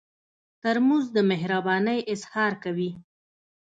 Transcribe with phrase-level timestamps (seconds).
[0.61, 2.91] ترموز د مهربانۍ اظهار کوي.